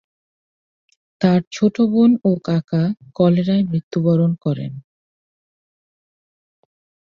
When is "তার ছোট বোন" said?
1.21-2.11